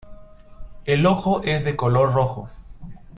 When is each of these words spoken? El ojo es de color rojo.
El 0.85 1.05
ojo 1.05 1.43
es 1.43 1.63
de 1.63 1.75
color 1.75 2.11
rojo. 2.15 2.49